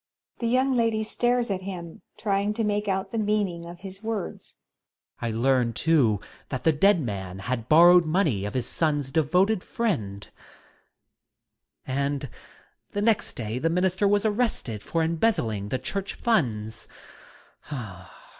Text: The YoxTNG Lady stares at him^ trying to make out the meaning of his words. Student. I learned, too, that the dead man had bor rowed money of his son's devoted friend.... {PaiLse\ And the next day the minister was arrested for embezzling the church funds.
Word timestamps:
The 0.39 0.47
YoxTNG 0.55 0.75
Lady 0.75 1.03
stares 1.03 1.51
at 1.51 1.61
him^ 1.61 2.01
trying 2.17 2.55
to 2.55 2.63
make 2.63 2.87
out 2.87 3.11
the 3.11 3.19
meaning 3.19 3.67
of 3.67 3.81
his 3.81 4.01
words. 4.01 4.57
Student. 5.17 5.35
I 5.35 5.39
learned, 5.39 5.75
too, 5.75 6.19
that 6.49 6.63
the 6.63 6.71
dead 6.71 6.99
man 6.99 7.37
had 7.37 7.69
bor 7.69 7.89
rowed 7.89 8.05
money 8.05 8.43
of 8.45 8.55
his 8.55 8.65
son's 8.65 9.11
devoted 9.11 9.61
friend.... 9.63 10.27
{PaiLse\ 10.27 10.33
And 11.85 12.29
the 12.93 13.03
next 13.03 13.35
day 13.35 13.59
the 13.59 13.69
minister 13.69 14.07
was 14.07 14.25
arrested 14.25 14.81
for 14.81 15.03
embezzling 15.03 15.69
the 15.69 15.77
church 15.77 16.15
funds. 16.15 16.87